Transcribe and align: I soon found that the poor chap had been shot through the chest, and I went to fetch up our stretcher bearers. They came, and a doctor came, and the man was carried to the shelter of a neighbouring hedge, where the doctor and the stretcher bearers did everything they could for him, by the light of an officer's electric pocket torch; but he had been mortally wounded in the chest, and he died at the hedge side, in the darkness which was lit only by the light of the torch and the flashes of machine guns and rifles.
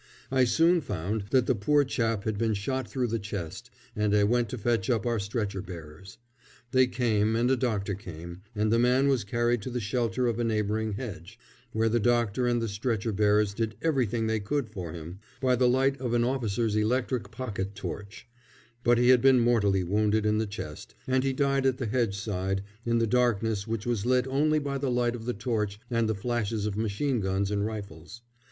I 0.31 0.45
soon 0.45 0.81
found 0.81 1.25
that 1.29 1.45
the 1.45 1.53
poor 1.53 1.83
chap 1.83 2.23
had 2.23 2.35
been 2.39 2.55
shot 2.55 2.89
through 2.89 3.05
the 3.05 3.19
chest, 3.19 3.69
and 3.95 4.15
I 4.15 4.23
went 4.23 4.49
to 4.49 4.57
fetch 4.57 4.89
up 4.89 5.05
our 5.05 5.19
stretcher 5.19 5.61
bearers. 5.61 6.17
They 6.71 6.87
came, 6.87 7.35
and 7.35 7.51
a 7.51 7.55
doctor 7.55 7.93
came, 7.93 8.41
and 8.55 8.71
the 8.73 8.79
man 8.79 9.09
was 9.09 9.23
carried 9.23 9.61
to 9.61 9.69
the 9.69 9.79
shelter 9.79 10.25
of 10.25 10.39
a 10.39 10.43
neighbouring 10.43 10.93
hedge, 10.93 11.37
where 11.71 11.87
the 11.87 11.99
doctor 11.99 12.47
and 12.47 12.59
the 12.59 12.67
stretcher 12.67 13.11
bearers 13.11 13.53
did 13.53 13.75
everything 13.83 14.25
they 14.25 14.39
could 14.39 14.69
for 14.69 14.91
him, 14.91 15.19
by 15.39 15.55
the 15.55 15.69
light 15.69 16.01
of 16.01 16.15
an 16.15 16.23
officer's 16.23 16.75
electric 16.75 17.29
pocket 17.29 17.75
torch; 17.75 18.27
but 18.83 18.97
he 18.97 19.09
had 19.09 19.21
been 19.21 19.39
mortally 19.39 19.83
wounded 19.83 20.25
in 20.25 20.39
the 20.39 20.47
chest, 20.47 20.95
and 21.05 21.23
he 21.23 21.31
died 21.31 21.63
at 21.67 21.77
the 21.77 21.85
hedge 21.85 22.17
side, 22.17 22.63
in 22.87 22.97
the 22.97 23.05
darkness 23.05 23.67
which 23.67 23.85
was 23.85 24.03
lit 24.07 24.25
only 24.27 24.57
by 24.57 24.79
the 24.79 24.89
light 24.89 25.15
of 25.15 25.25
the 25.25 25.33
torch 25.35 25.79
and 25.91 26.09
the 26.09 26.15
flashes 26.15 26.65
of 26.65 26.75
machine 26.75 27.19
guns 27.19 27.51
and 27.51 27.67
rifles. 27.67 28.23